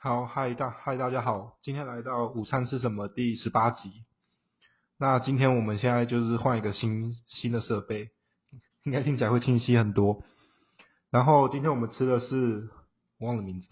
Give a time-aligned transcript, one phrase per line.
[0.00, 4.04] 好，嗨大嗨大家好，今天来到午餐是什么第十八集。
[4.96, 8.10] 那今天我们现在就是换一个新新的设备，
[8.84, 10.22] 应该听起来会清晰很多。
[11.10, 12.70] 然后今天我们吃的是
[13.18, 13.68] 我忘了名字，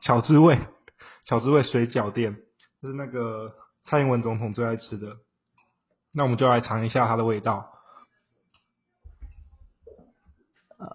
[0.00, 0.58] 巧滋味，
[1.26, 2.34] 巧滋味水饺店，
[2.82, 3.54] 就是那个
[3.84, 5.18] 蔡英文总统最爱吃的。
[6.10, 7.72] 那我们就来尝一下它的味道。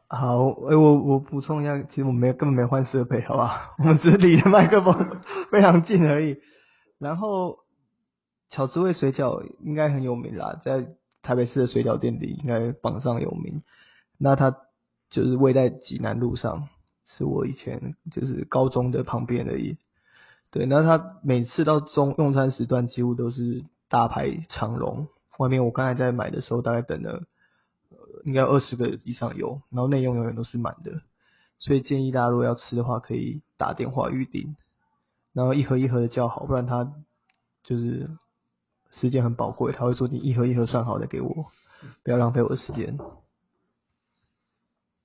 [0.08, 3.74] 好，哎，我我补充一下，其实我们没根本没换设备，好吧？
[3.80, 6.38] 我们只是离麦克风非常近而已。
[7.00, 7.58] 然后
[8.50, 10.88] 巧滋味水饺应该很有名啦，在
[11.24, 13.64] 台北市的水饺店里应该榜上有名。
[14.20, 14.56] 那它
[15.10, 16.68] 就是位在济南路上，
[17.06, 19.78] 是我以前就是高中的旁边而已。
[20.52, 25.08] 对，那它每次到中用餐时段几乎都是大排长龙，
[25.40, 27.24] 外面我刚才在买的时候大概等了。
[28.24, 31.02] 应该二十个以上有，然后内容永远都是满的，
[31.58, 34.56] 所以建议大家如果要吃的话，可以打电话预订，
[35.34, 36.94] 然后一盒一盒的叫好，不然他
[37.64, 38.10] 就是
[38.92, 41.48] 时间很宝贵，他会说你一盒一盒算好再给我，
[42.04, 42.98] 不要浪费我的时间。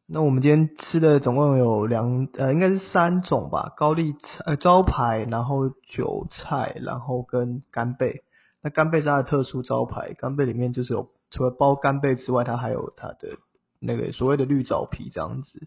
[0.06, 8.22] 那我们今天吃的总共有两呃应该是三种吧，高丽菜呃招牌，然后韭菜，然后跟干贝。
[8.62, 11.10] 那干贝是它的特殊招牌，干贝里面就是有。
[11.30, 13.38] 除了包干贝之外，它还有它的
[13.80, 15.66] 那个所谓的绿藻皮这样子，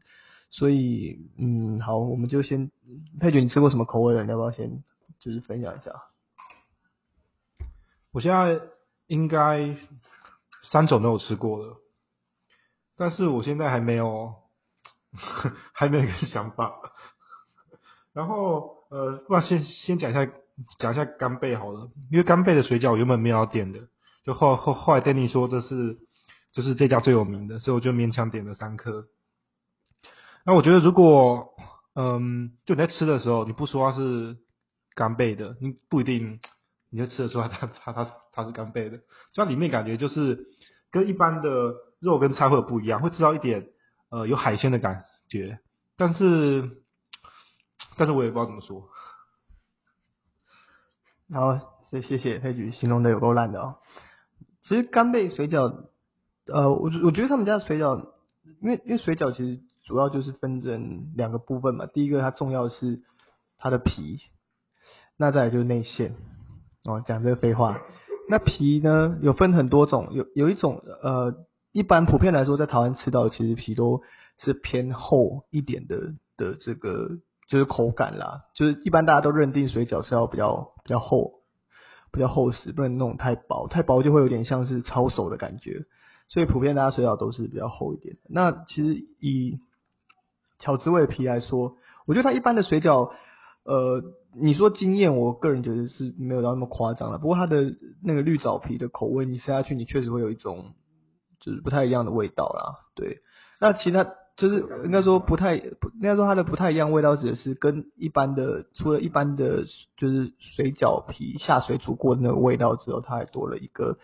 [0.50, 2.72] 所以嗯，好，我们就先
[3.20, 4.24] 佩君，你吃过什么口味的？
[4.24, 4.84] 你要不要先
[5.20, 5.92] 就是分享一下？
[8.12, 8.60] 我现在
[9.06, 9.76] 应该
[10.64, 11.78] 三种都有吃过了，
[12.98, 14.34] 但是我现在还没有
[15.74, 16.74] 还没有一个想法。
[18.12, 20.26] 然后呃，不然先先讲一下
[20.80, 23.80] 讲一下干贝好了，因为干贝的水饺原本没有要点的。
[24.30, 25.98] 就后后后来 Danny 说这是
[26.52, 29.08] 就是这家最有名的，所以我就勉强点了三颗。
[30.46, 31.56] 那我觉得如果
[31.96, 34.38] 嗯，就你在吃的时候，你不说它是
[34.94, 36.40] 干贝的，你不一定
[36.92, 39.00] 你就吃得出来它它它它是干贝的。
[39.34, 40.46] 所以里面感觉就是
[40.92, 43.70] 跟一般的肉跟菜会有不一样，会吃到一点
[44.12, 45.58] 呃有海鲜的感觉，
[45.98, 46.84] 但是
[47.98, 48.90] 但是我也不知道怎么说。
[51.28, 51.60] 然后，
[51.90, 53.78] 谢谢谢佩举形容的有够烂的哦。
[54.64, 55.86] 其实干贝水饺，
[56.48, 58.08] 呃，我我觉得他们家的水饺，
[58.62, 61.86] 因为因为水饺其实主要就是分成两个部分嘛。
[61.86, 63.00] 第一个它重要是
[63.58, 64.20] 它的皮，
[65.18, 66.16] 那再来就是内馅。
[66.86, 67.82] 哦，讲这个废话。
[68.30, 71.34] 那皮呢有分很多种，有有一种呃，
[71.72, 74.02] 一般普遍来说在台湾吃到其实皮都
[74.38, 77.10] 是偏厚一点的的这个
[77.48, 81.39] 就是口感啦，就是一般大家都认定水饺是要比较比较厚。
[82.12, 85.86] 比较厚实，不能弄太薄，太薄就会有点像是抄手的感觉。
[86.28, 88.18] 所以普遍大家水饺都是比较厚一点。
[88.28, 89.58] 那其实以
[90.60, 91.76] 巧滋味皮来说，
[92.06, 93.12] 我觉得它一般的水饺，
[93.64, 94.04] 呃，
[94.36, 97.18] 你说惊艳，我个人觉得是没有到那么夸张了。
[97.18, 100.74] 不过它的那个绿藻皮的口味，你吃下去，你确实会有一种
[101.40, 102.86] 就是不太一样的味道啦。
[102.96, 103.20] 对，
[103.60, 104.06] 那其他。
[104.40, 109.66] 就是应该说不太，应该说它的不太一样味道，指的是跟一般的，除了一般的
[109.98, 113.98] 就是水饺皮下水煮过的那个味道之后，它还多了一个，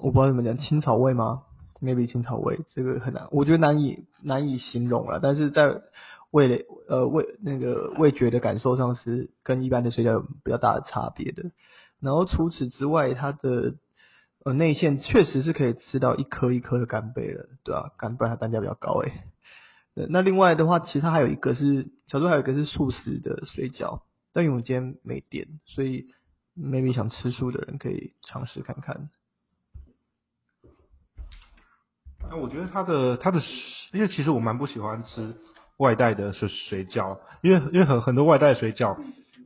[0.00, 1.42] 我不知道怎么讲，青草味吗
[1.80, 5.20] ？maybe 青草味，这个很难，我觉得难以难以形容了。
[5.22, 5.82] 但是在
[6.32, 11.52] 味蕾呃味那个味觉的感受上是跟一般的水饺有比较大的差别的。
[12.00, 13.74] 然后除此之外，它的。
[14.44, 17.92] 呃，内馅确实是可以吃到一颗一颗的干贝了，对吧？
[17.98, 19.12] 干贝它单价比较高诶。
[20.08, 26.06] 那另外的话，其他还有一个是，小猪还有一个是素食的水饺，但因为我今天没点，所以
[26.56, 29.10] maybe 想吃素的人可以尝试看看。
[32.30, 33.40] 那我觉得它的它的，
[33.92, 35.34] 因为其实我蛮不喜欢吃
[35.78, 38.96] 外带的水水饺，因为因为很很多外带水饺，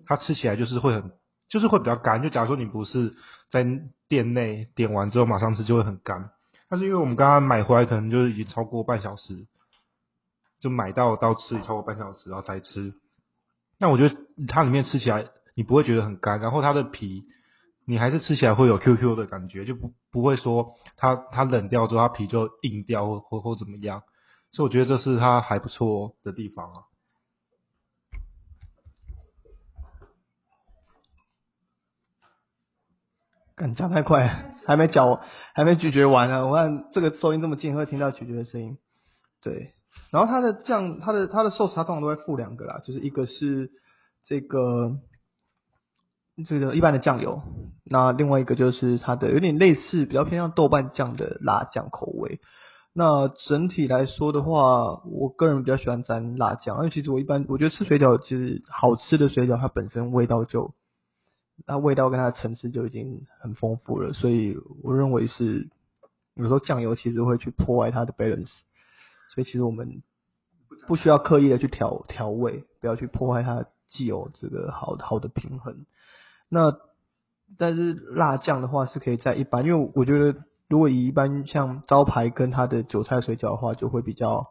[0.04, 1.12] 它吃起来就是会很。
[1.52, 3.14] 就是会比较干，就假如说你不是
[3.50, 3.62] 在
[4.08, 6.30] 店内点完之后马上吃，就会很干。
[6.70, 9.46] 但是因为我们刚刚买回来，可能就是已经超过半小时，
[10.60, 12.94] 就买到到吃超过半小时，然后才吃。
[13.78, 14.16] 那我觉得
[14.48, 17.24] 它里面吃起来你不会觉得很干，然后它的皮
[17.84, 24.02] 你还是吃起来会有 Q Q 的感觉，就不不会说它它冷掉之后它皮就硬掉或或或怎么样。
[24.52, 26.82] 所以我觉得这是它还不错的地方啊。
[33.74, 35.20] 讲太快，还没嚼，
[35.54, 36.46] 还没咀嚼完呢。
[36.46, 38.78] 我看这个收音这么近，会听到咀嚼的声音。
[39.42, 39.72] 对，
[40.10, 43.70] 然后它的酱，它的它的寿司，它通常都会附两个啦，就是一个是
[44.24, 44.98] 这个
[46.46, 47.42] 这个一般的酱油，
[47.84, 52.40] 那另外一个就是它的有点类似，比较偏向豆瓣酱的辣酱口味。
[52.94, 60.74] 那整体来说的话，我个人比较喜欢沾辣酱，因为其实我一般我觉得吃水饺，其实好吃的水饺它本身味道就，
[61.66, 65.68] 那味道跟它的层次就已经很丰富了，所以我认为是
[66.34, 68.52] 有时候酱油其实会去破坏它的 balance，
[69.34, 70.02] 所以其实我们
[70.86, 75.86] 不需要刻意的去调调味，不要去破坏它既有这个好好的平衡。
[76.48, 76.76] 那
[77.58, 80.42] 但是辣酱的话是可以在一般，因为我觉得。
[80.68, 84.46] 如果以一般像招牌跟它的韭菜水饺的话，就会比较，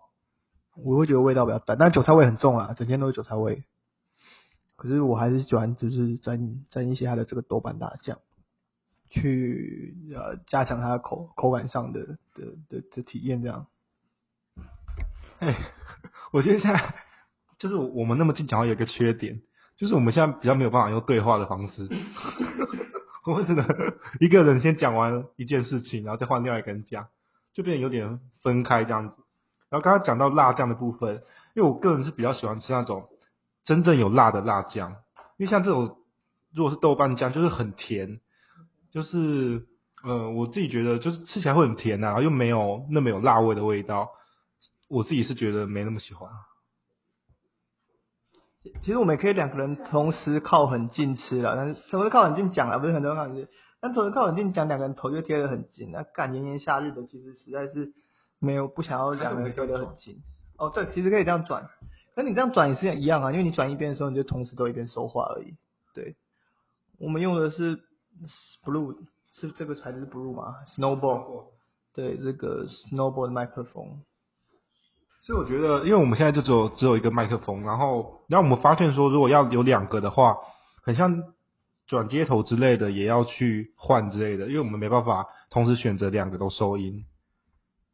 [0.86, 3.64] 我会觉得味道比较淡，但韭菜味很重啊，整天都是韭菜味。
[4.82, 8.18] 可是我还是喜欢就是沾沾一些它的这个豆瓣大酱，
[9.12, 13.68] 去呃加强它的口口感上的的的的体验这样。
[15.38, 15.56] 哎，
[16.34, 16.96] 我觉得现在
[17.60, 19.44] 就是我们那么近讲话有一个缺点，
[19.76, 21.88] 就是我们现在比较没有办法用对话的方式。
[23.28, 23.64] 我们只能
[24.20, 27.10] 一个人先讲完一件事情，然后再换另外一个人讲，
[27.54, 29.16] 就变得有点分开这样子。
[29.70, 31.22] 然后刚刚讲到辣酱的部分，
[31.54, 33.10] 因为我个人是比较喜欢吃那种
[33.64, 34.92] 真正有辣的辣酱，
[35.38, 35.98] 因为像这种
[36.54, 38.20] 如果是豆瓣酱，就是很甜，
[38.92, 39.68] 就是
[40.04, 44.10] 呃我自己觉得就是吃起来会很甜呐，又没有那么有辣味的味道，
[44.90, 46.30] 我自己是觉得没那么喜欢。
[48.84, 53.48] 其实我们也可以两个人同时靠很近吃了，但是同时靠很近讲了，不是很多人靠很近，
[53.80, 55.92] 但同时靠很近讲，两个人头就贴得很近。
[55.92, 57.92] 那干炎炎夏日的，其实实在是
[58.40, 60.22] 没有不想要两个人贴得很近。
[60.58, 61.68] 哦，对，其实可以这样转，
[62.16, 65.56] 那你这样转也是一样啊，因为你转一边的时候，你就同时都一边说话而已。
[65.94, 66.16] 对，
[67.00, 67.78] 我们用的是
[68.66, 68.96] Blue，
[69.34, 71.46] 是这个材质是 Blue 吗？Snowball，
[71.94, 74.02] 对，这个 Snowball 的麦克风。
[75.24, 80.38] 所以我觉得，因为我们现在就只有只有一个麦克风，然后，然后我们发现说，如果要有两个的话，
[80.84, 81.24] 很像
[81.86, 87.06] 转接头之类的，也要去换之类的，因为我们没办法同时选择两个都收音。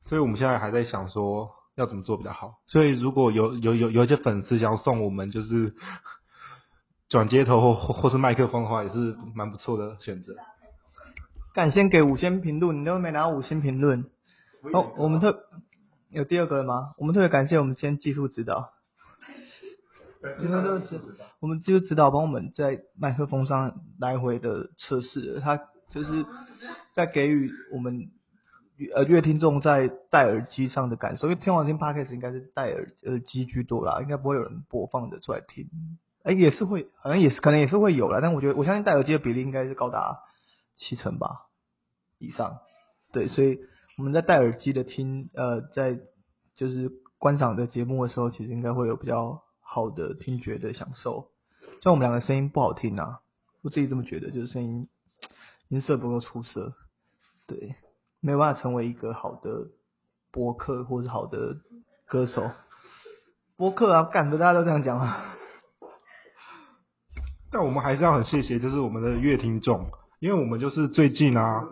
[0.05, 2.55] 所以我们现在还在想说要怎么做比较好。
[2.67, 5.73] 所以如果有有有有一些粉丝想要送我们就是
[7.07, 10.35] 转接头或或是麦克风的话，也是蛮不错的选择。
[11.53, 14.05] 感先给五星评论，你都没拿五星评论。
[14.73, 15.45] 哦，我们特。
[16.09, 16.93] 有第二个了吗？
[16.97, 18.71] 我们特别感谢我们今天技术指导，
[20.39, 21.01] 今天都是
[21.41, 25.59] 我们技术指导帮我们在麦克风上来回的测试，他
[25.91, 26.25] 就是
[26.93, 28.09] 在给予我们
[28.93, 35.69] 呃乐听众在戴耳机上的感受，因为天王星 podcast 应该是戴耳耳机居多啦，应该不会有人播放的出来听，
[36.23, 40.19] 哎也是会，好像也是可能也是会有啦，但我觉得我相信戴耳机的比例应该是高达
[40.75, 41.47] 七成吧
[42.19, 42.59] 以上，
[43.11, 43.59] 对，所以。
[43.97, 45.97] 我们在戴耳机的听，呃，在
[46.53, 51.31] 就是观赏的节目的时候，其实应该会有比较好的听觉的享受。
[51.81, 53.21] 像我们两个声音不好听啊，
[53.63, 54.87] 我自己这么觉得，就是声音
[55.67, 56.75] 音色不够出色，
[57.47, 57.73] 对，
[58.21, 59.67] 没有办法成为一个好的
[60.31, 61.57] 播客或者好的
[62.07, 62.49] 歌手。
[63.55, 65.35] 播客啊，干的大家都这样讲啊。
[67.51, 71.67] 但我们还是要很谢谢，就是我们的乐听众，因为我们就是最近啊。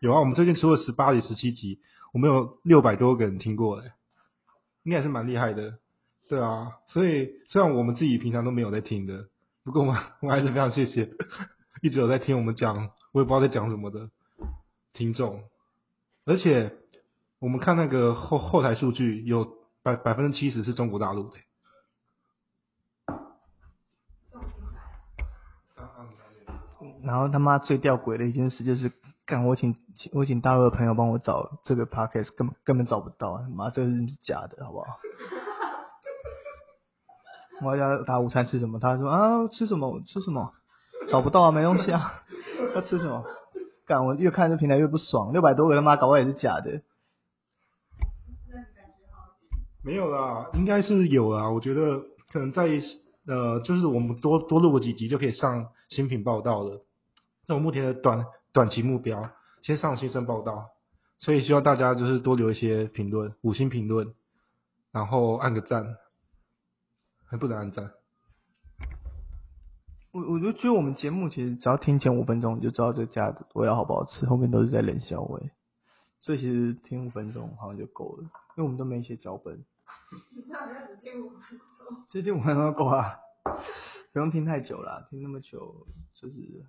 [0.00, 1.78] 有啊，我们最近出了十八集、十七集，
[2.12, 3.92] 我们有六百多个人听过嘞，
[4.82, 5.78] 应该是蛮厉害的。
[6.28, 9.28] 对啊，所以虽然我们自己平常都没有在听的，
[9.62, 11.10] 不过我我还是非常谢谢
[11.82, 14.10] 一直有在听我们讲，我也不知道在讲什么的
[14.96, 15.44] 听众。
[16.24, 16.74] 而且
[17.38, 19.46] 我们看那个后后台数据，有
[19.82, 21.36] 百百分之七十是中国大陆的。
[27.04, 28.92] 然后他妈最吊诡的一件事就是。
[29.26, 34.86] 干我请请我请大陆的朋友帮我找这个 podcast，根本根本找不到，妈这是假的，好不好？
[37.62, 38.78] 我要打午餐吃什么？
[38.78, 40.52] 他说啊吃什么吃什么，
[41.10, 42.22] 找不到啊没东西啊，
[42.76, 43.24] 要吃什么？
[43.86, 46.82] 干我越看这平台越不爽，六百多个他妈搞不也是假的？
[49.82, 52.68] 没有啦，应该是有啦，我觉得可能在
[53.26, 56.84] 呃就是我们多多录个几集就可以上新品报道了。
[57.46, 58.26] 那我目前的短。
[58.52, 60.70] 短期目标，先上新生报道，
[61.18, 64.14] 所以希望大家就是多留一些评论，五星评论，
[64.92, 65.98] 然后按个赞，
[67.26, 67.90] 还不能按赞。
[70.16, 75.50] 我我就觉得我们节目其实只要听前五分钟，你就知道这家的味道好不好吃，后面都是在冷笑味，
[76.20, 79.62] 所以其实听五分钟好像就够了，因为我们都没写脚本。
[82.08, 83.18] 其实听五分钟够啊，
[84.12, 86.64] 不用听太久了，听那么久就是。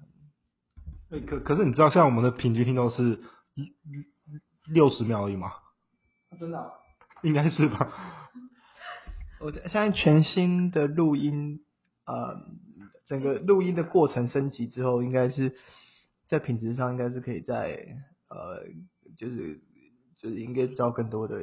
[1.10, 3.22] 哎，可可是你知道，像我们的平均听众是
[4.66, 5.54] 六十秒而已吗？
[6.38, 6.70] 真的？
[7.24, 7.90] 应该是吧。
[9.40, 11.62] 我现在全新的录音，
[12.06, 12.42] 呃，
[13.08, 15.56] 整个录音的过程升级之后，应该是
[16.28, 17.88] 在品质上应该是可以在
[18.30, 18.64] 呃，
[19.18, 19.62] 就是
[20.18, 21.40] 就是应该到更多的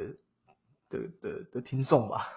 [0.89, 2.27] 的的的听众吧。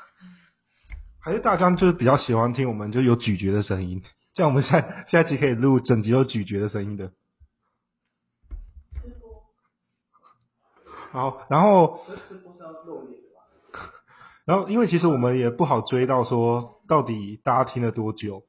[1.20, 4.02] 还是大家就是比较喜欢听我们就有咀嚼的声音，
[4.34, 7.12] 像我们下下一集可以录整集有咀嚼的声音的。
[11.10, 12.00] 好，然后
[14.44, 18.44] 然后因为其实我们也不好追到说到底大家听了多久，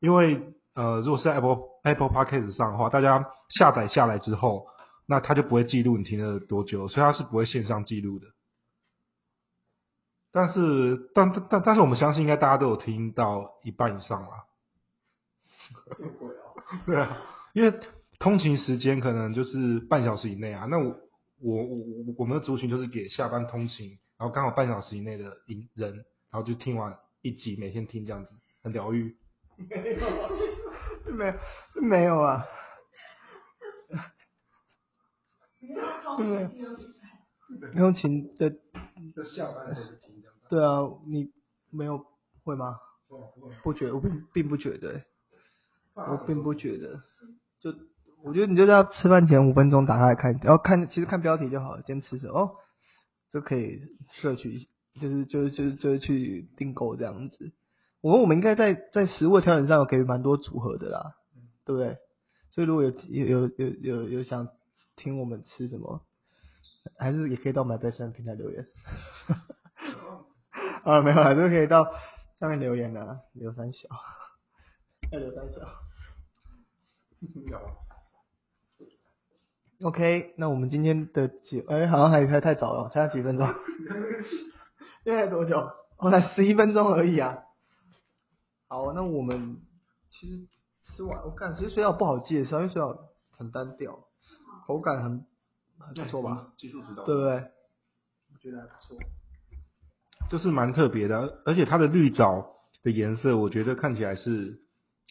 [0.00, 0.40] 因为
[0.74, 4.66] 呃如果是在 Apple Apple Podcast 上的话，大家下载下来之后，
[5.06, 8.26] 那它就不会记录你听了多久，所以它是不会线上记录的。
[10.30, 14.44] 但是，但但但但是我们相信，应该大家都有听到一半以上啦。
[16.84, 17.22] 对啊，
[17.54, 17.72] 因为
[18.18, 20.66] 通勤时间可能就是半小时以内啊。
[20.66, 20.94] 那我
[21.40, 21.84] 我我
[22.18, 25.38] 我们的族群就是给下班通勤，然后刚好半小时以内的
[25.74, 25.94] 人，
[26.30, 28.30] 然后就听完一集，每天听这样子，
[28.62, 29.16] 很疗愈。
[31.12, 31.34] 没有，
[31.82, 32.44] 没有啊。
[36.16, 38.50] 对，通勤的。
[39.14, 40.22] 就下班时听。
[40.48, 41.30] 对啊，你
[41.70, 42.04] 没有
[42.44, 42.78] 会吗？
[43.62, 45.02] 不觉，我并并不觉得，
[45.94, 47.02] 我并不觉得。
[47.60, 47.74] 就
[48.22, 52.56] 我觉得你就在吃饭前五分钟打开来看，然后看其实看标题就好了，今天吃什么，
[53.32, 53.80] 就可以
[54.12, 54.58] 摄取，
[55.00, 57.52] 就是就是就是就是去订购这样子。
[58.00, 61.16] 我们我们应该在在食物挑选上有给蛮多组合的啦，
[61.64, 61.98] 对不对？
[62.50, 64.48] 所以如果有有有有有有想
[64.96, 66.02] 听我们吃什么，
[66.96, 68.66] 还是也可以到买杯山平台留言。
[70.84, 71.84] 啊， 没有，还是可以到
[72.40, 73.88] 下面留言的，刘三小，
[75.12, 75.60] 要刘三小。
[79.84, 83.46] OK，那我们今天的节，哎，好像还还太早了，才几分钟。
[85.04, 85.70] 现在多久？
[85.98, 87.44] 哦，才十一分钟而已啊。
[88.68, 89.56] 好，那我们
[90.10, 90.46] 其实
[90.84, 92.98] 吃完，我感其实水饺不好介绍，因为水饺
[93.30, 93.98] 很单调，
[94.66, 95.24] 口感很
[95.78, 96.52] 很不错吧？
[96.58, 97.32] 技术指导，对不对？
[98.32, 98.96] 我觉得还不错。
[100.30, 104.60] 就是蛮特别的，而且它的绿藻的颜色，我觉得看起来是，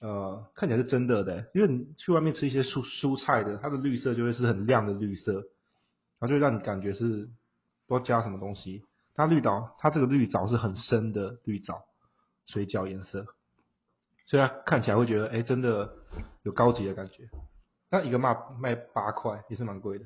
[0.01, 1.49] 呃，看起来是真的的。
[1.55, 7.27] 因为你去外面吃一些蔬蔬菜的，它的绿色就会是很亮的绿色，然后就让你感觉是
[7.87, 8.83] 不知道加什么东西。
[9.15, 11.85] 它绿藻，它这个绿藻是很深的绿藻，
[12.45, 13.25] 水饺颜色，
[14.27, 15.89] 所以它看起来会觉得，哎，真的
[16.43, 17.29] 有高级的感觉。
[17.89, 20.05] 那一个卖卖八块，也是蛮贵的。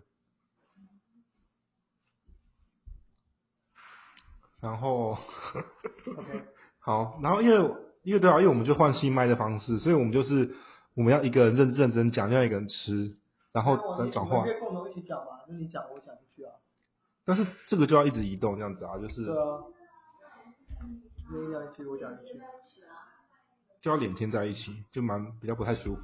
[4.62, 5.18] 然后，
[6.80, 10.56] 好，然后因为因为对啊，因为我们就换新麦的方式，所以我们就是
[10.94, 13.18] 我们要一个人认认真讲，另外一个人吃，
[13.52, 14.44] 然后再转换。
[14.44, 16.54] 可以共同一起讲嘛，就你讲我讲出去啊。
[17.26, 19.26] 但是这个就要一直移动这样子啊，就是。
[19.26, 19.64] 对啊。
[21.32, 22.40] 你讲一句，我讲一句。
[23.82, 26.02] 就要脸贴在一起，就蛮比较不太舒服。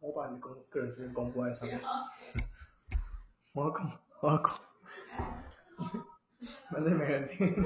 [0.00, 1.80] 我把你公个人资料公布在上面。
[3.52, 3.90] 我要公，
[4.22, 4.52] 我要公。
[6.70, 7.64] 反正没人听。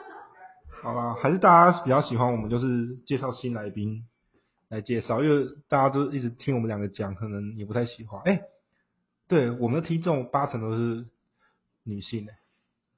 [0.82, 4.06] 好吧，还是大家比较喜欢我们，就是介绍新来宾
[4.68, 8.22] 来介绍，因为大家都一直听我们两个讲，可能也不太喜欢。
[8.24, 8.42] 哎，
[9.28, 11.06] 对，我们的听众八成都是
[11.84, 12.34] 女性诶。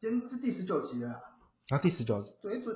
[0.00, 1.20] 今天是第十九集了。
[1.68, 2.32] 啊，第十九集。
[2.42, 2.74] 昨天昨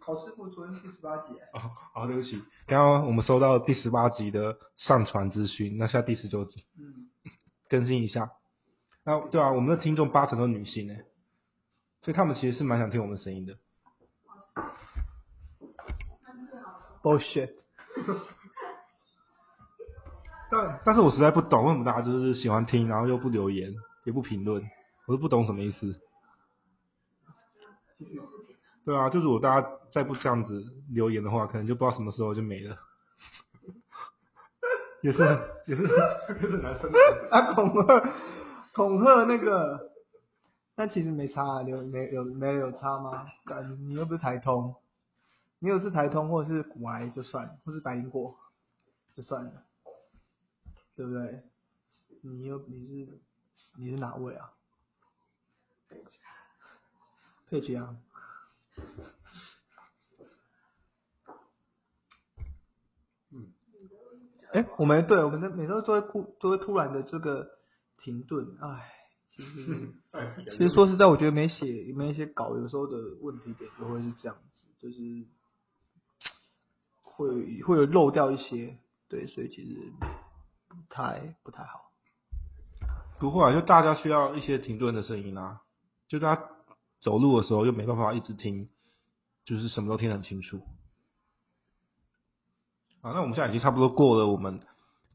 [0.00, 1.34] 考试部昨天第十八集。
[1.52, 1.60] 哦，
[1.92, 6.64] 好，对不起，刚刚我们收到第十八集的上传资讯，那现在第十九集。
[6.78, 7.10] 嗯。
[7.68, 8.30] 更新一下。
[9.04, 11.04] 那对啊，我们的听众八成都是女性诶。
[12.02, 13.56] 所以他们其实是蛮想听我们声音的。
[17.02, 17.50] bullshit。
[20.50, 23.74] 但但是我实在不懂为什么大家就是喜欢听，然后又不留言，
[24.04, 24.62] 也不评论，
[25.06, 25.98] 我都不懂什么意思。
[28.84, 32.78] 对啊，就是我大家再不这样子留言的话，可能就不知道什么时候就没了。
[35.02, 35.18] 也是
[35.66, 35.82] 也是
[36.34, 36.90] 也是男生。
[37.30, 38.12] 啊恐吓
[38.74, 39.92] 恐吓那个。
[40.76, 43.24] 但其实没差啊，有没有没有差吗？
[43.78, 44.74] 你又不是台通，
[45.60, 48.36] 你有是台通或者是骨癌就算，或是白灵果
[49.14, 49.62] 就算了，
[50.96, 51.44] 对不对？
[52.22, 53.20] 你又你是
[53.78, 54.50] 你是哪位啊？
[57.48, 57.94] 佩奇啊。
[63.30, 63.52] 嗯。
[64.54, 67.46] 哎，我们对我们的每周都会突都会突然的这个
[67.98, 68.90] 停顿，哎。
[69.36, 69.92] 其实，
[70.52, 75.26] 其实说实在，我觉得没写没一些稿，有时候的问题点就会是这样子，就是
[77.02, 79.92] 会会有漏掉一些，对，所以其实
[80.68, 81.90] 不太不太好。
[83.18, 85.62] 不会啊，就大家需要一些停顿的声音啊，
[86.06, 86.48] 就大家
[87.00, 88.68] 走路的时候又没办法一直听，
[89.44, 90.60] 就是什么都听得很清楚。
[93.04, 94.62] 啊，那我们现在已经差不多过了我们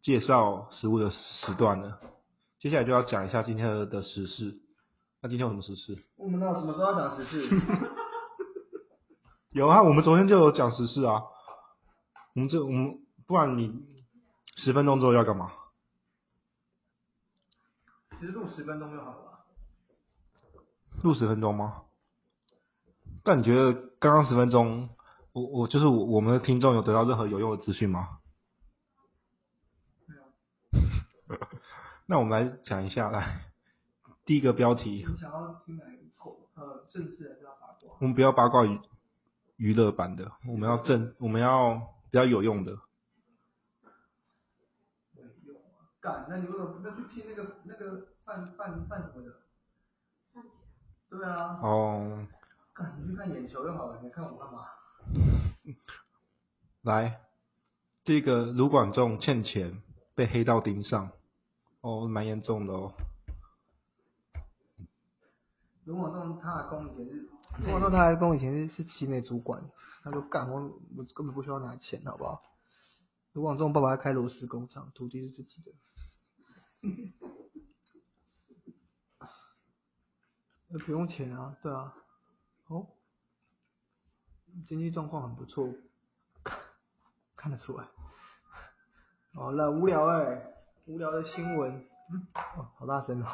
[0.04, 2.00] 介绍食物的时段了。
[2.60, 4.60] 接下来就要讲一下今天的的时事。
[5.24, 5.98] 那今天有什么时事？
[6.16, 7.50] 我们到什么时候要讲时事？
[9.50, 11.24] 有啊，我们昨天就有讲时事啊。
[12.36, 13.84] 我们这我们不然你
[14.58, 15.52] 十分钟之后要干嘛？
[18.20, 19.40] 其实录十分钟就好了。
[21.02, 21.86] 录十分钟吗？
[23.24, 24.90] 但你觉得刚刚十分钟，
[25.40, 28.20] 我我就是我我们的听众有得到任何有用的资讯吗？
[30.06, 30.24] 没有。
[32.06, 33.46] 那我们来讲一下，来
[34.26, 36.04] 第一个标题，你想要听哪一个？
[36.56, 37.96] 呃，正式还是要八卦？
[38.02, 38.80] 我们不要八卦娱
[39.56, 41.76] 娱乐版的，我们要正，我们要
[42.12, 42.74] 比较有用的。
[45.14, 45.88] 没用啊。
[46.02, 49.32] 干，那你为什么不那去听那个那个范范范什么的？
[51.10, 51.60] 对啊。
[51.62, 52.28] 哦，
[52.74, 54.66] 干，你去看眼球就好了，你看我干嘛？
[56.82, 57.22] 来，
[58.04, 59.82] 这个卢广仲欠钱
[60.16, 61.12] 被黑道盯上，
[61.82, 62.94] 哦，蛮严重的哦。
[65.86, 67.30] 卢广仲他的工以前是，
[67.64, 69.70] 卢广仲他的工以前是是奇美主管，
[70.04, 70.62] 他说干我
[70.98, 72.42] 我根本不需要拿钱，好不好？
[73.34, 75.72] 卢广仲爸爸开螺丝工厂，土地是自己的。
[80.72, 81.94] 呃，不用钱啊，对啊，哦，
[84.68, 85.74] 经济状况很不错，
[87.36, 87.88] 看得出来。
[89.34, 90.54] 好了，无聊哎、
[90.86, 91.86] 无聊的新闻，
[92.34, 93.28] 哦，好大声哦，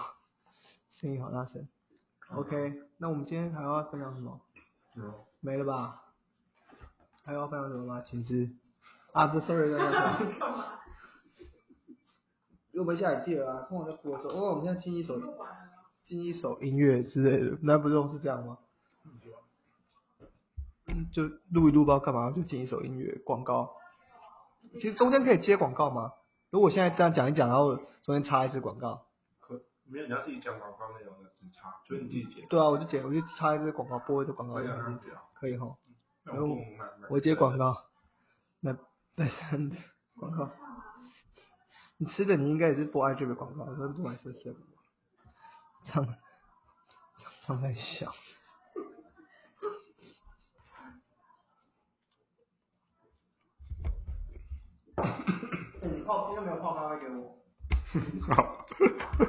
[0.99, 1.67] 声音好大声。
[2.31, 4.41] OK，那我们今天还要分享什么？
[5.39, 6.03] 没了吧？
[7.23, 8.03] 还要分享什么吗？
[8.05, 8.49] 请知。
[9.13, 10.19] 啊，不，sorry，等一下。
[12.71, 13.61] 又不会下雨地了啊！
[13.61, 15.17] 通常在播的时候，哦，我们现在进一首，
[16.03, 18.57] 进一首音乐之类的，那不都是这样吗？
[21.05, 23.75] 嗯，就录一录，不知道干嘛，就进一首音乐广告。
[24.73, 26.11] 其实中间可以接广告吗？
[26.49, 29.05] 如果我现在这样讲一讲，然后中间插一支广告，
[29.39, 32.47] 可没有，你要自己讲广告内容的，插，所以你自己剪。
[32.47, 35.21] 对啊，我就剪，我就插一支广告，播一支广告，可以啊，这样子啊。
[35.33, 35.77] 可以哈。
[36.23, 37.75] 那我不买买我接广告，
[38.59, 38.75] 那
[39.15, 39.75] 那三的
[40.19, 40.49] 广告，
[41.97, 44.55] 你吃的你应该也是播爱这个广告，我说不买色色，
[45.85, 46.07] 唱
[47.43, 48.11] 唱太小。
[54.94, 54.94] 哎
[55.81, 57.37] 你泡今天没有泡咖啡给我？
[58.35, 58.65] 好，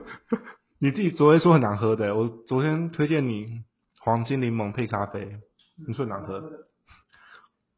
[0.79, 3.63] 你自己昨天说很难喝的，我昨天推荐你
[4.01, 5.41] 黄金柠檬配咖啡，
[5.87, 6.41] 你说很难喝，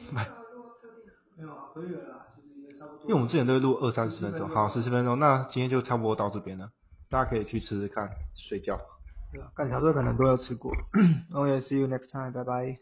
[3.01, 6.69] 因为我们之前都会录二三十分钟，好，十分钟，那今天就差不多到这边了，
[7.09, 8.79] 大家可以去吃吃看，睡觉。
[9.31, 10.71] 对啊，干小队可能都有吃过。
[11.33, 12.79] OK，see you next time，拜拜。